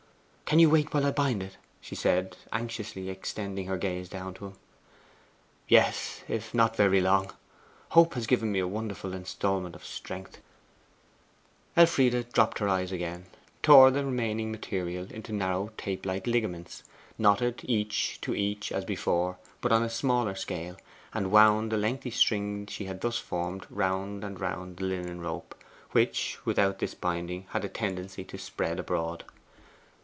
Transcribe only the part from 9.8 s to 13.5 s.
strength.' Elfride dropped her eyes again,